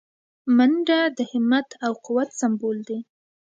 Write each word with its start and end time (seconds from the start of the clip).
منډه 0.57 0.99
د 1.17 1.19
همت 1.31 1.67
او 1.85 1.91
قوت 2.05 2.29
سمبول 2.39 2.77
دی 2.87 2.99